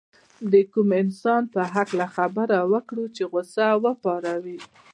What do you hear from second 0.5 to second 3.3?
د کوم انسان په هکله خبره وکړو چې